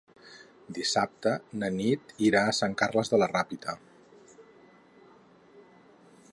Dissabte 0.77 1.33
na 1.63 1.69
Nit 1.75 2.15
irà 2.29 2.41
a 2.47 2.55
Sant 2.61 2.73
Carles 2.83 3.13
de 3.13 3.21
la 3.25 3.29
Ràpita. 3.35 3.79